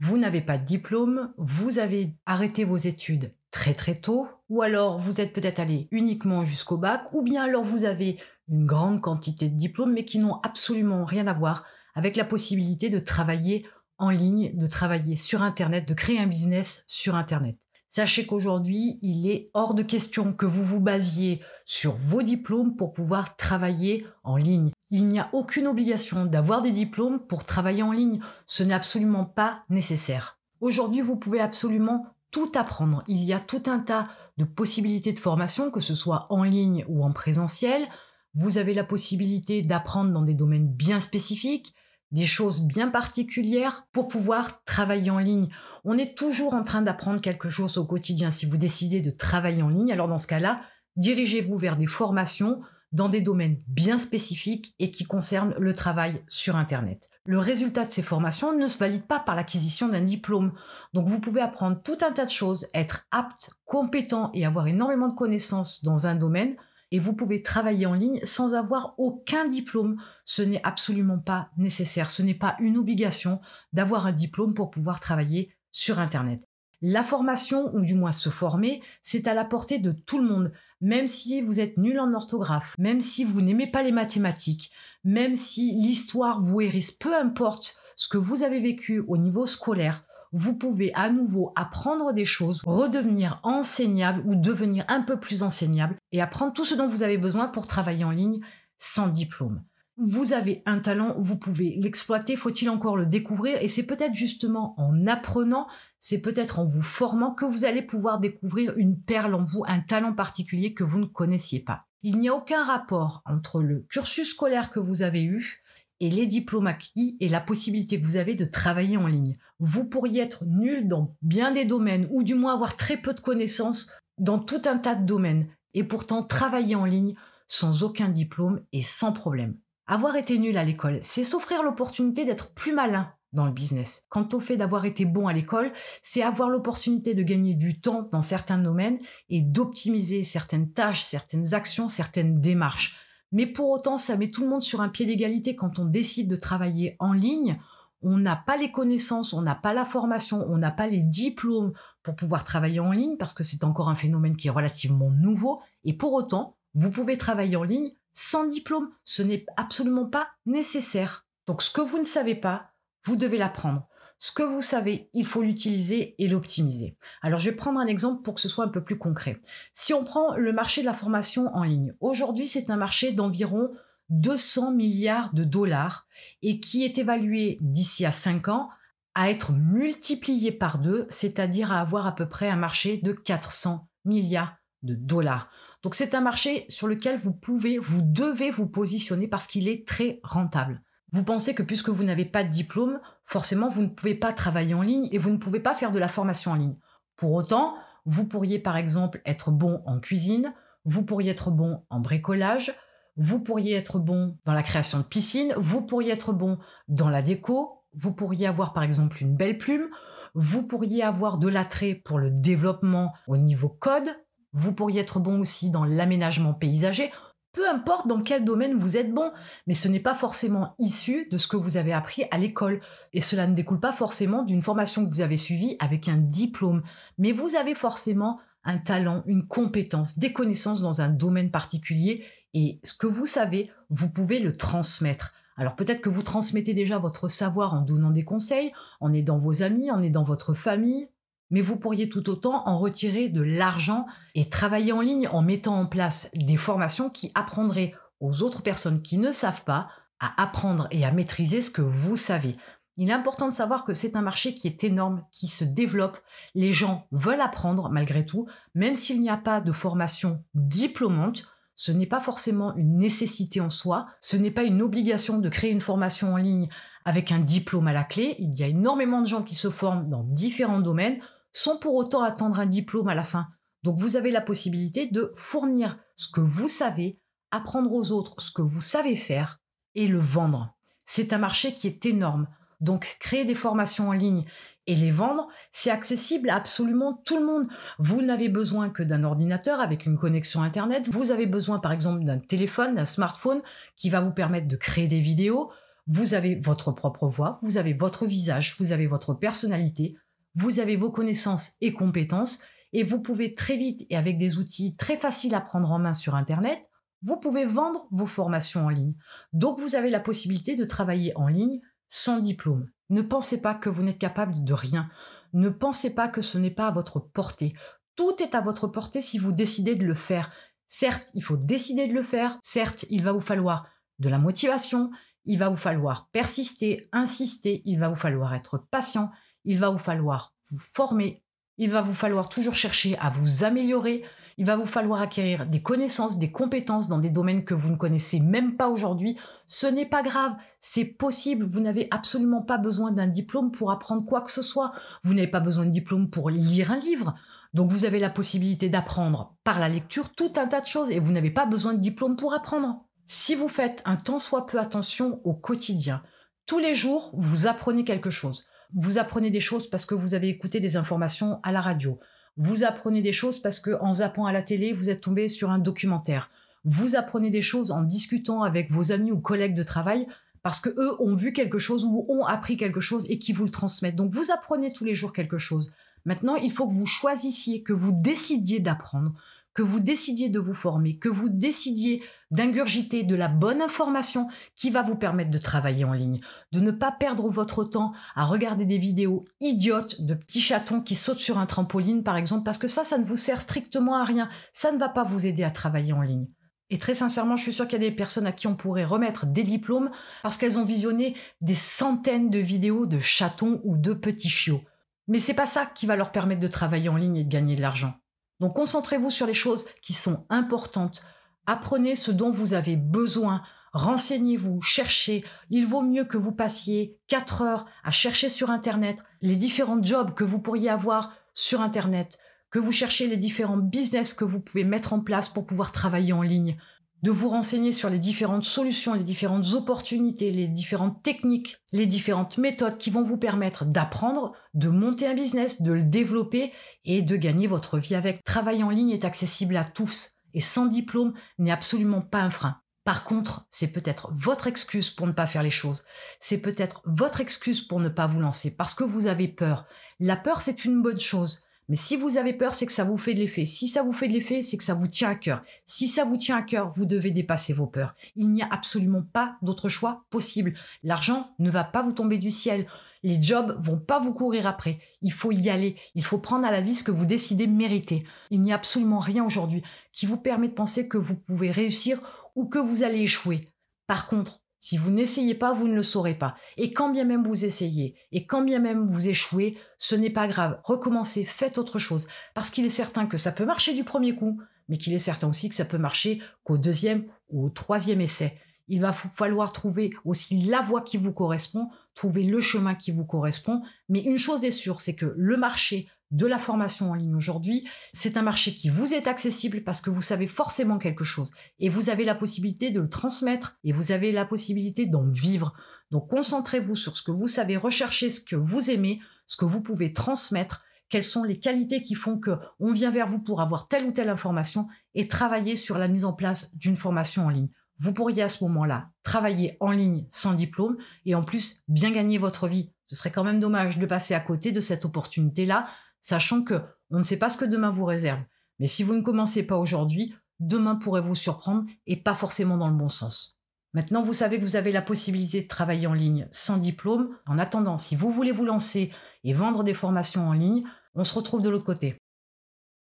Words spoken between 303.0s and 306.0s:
vous pouvez très vite et avec des outils très faciles à prendre en